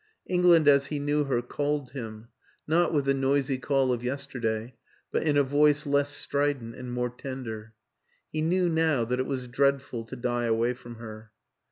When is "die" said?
10.15-10.45